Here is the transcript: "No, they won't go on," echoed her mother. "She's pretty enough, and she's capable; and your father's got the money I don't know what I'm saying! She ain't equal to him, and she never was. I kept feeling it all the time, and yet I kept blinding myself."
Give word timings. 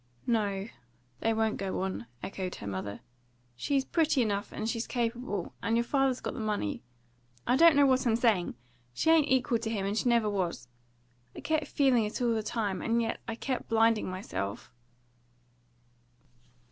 "No, 0.25 0.67
they 1.19 1.31
won't 1.31 1.57
go 1.57 1.81
on," 1.83 2.07
echoed 2.23 2.55
her 2.55 2.65
mother. 2.65 3.01
"She's 3.55 3.85
pretty 3.85 4.23
enough, 4.23 4.51
and 4.51 4.67
she's 4.67 4.87
capable; 4.87 5.53
and 5.61 5.77
your 5.77 5.83
father's 5.83 6.21
got 6.21 6.33
the 6.33 6.39
money 6.39 6.81
I 7.45 7.55
don't 7.55 7.75
know 7.75 7.85
what 7.85 8.07
I'm 8.07 8.15
saying! 8.15 8.55
She 8.95 9.11
ain't 9.11 9.27
equal 9.29 9.59
to 9.59 9.69
him, 9.69 9.85
and 9.85 9.95
she 9.95 10.09
never 10.09 10.27
was. 10.27 10.67
I 11.35 11.41
kept 11.41 11.67
feeling 11.67 12.03
it 12.03 12.19
all 12.19 12.33
the 12.33 12.41
time, 12.41 12.81
and 12.81 12.99
yet 12.99 13.21
I 13.27 13.35
kept 13.35 13.69
blinding 13.69 14.09
myself." 14.09 14.71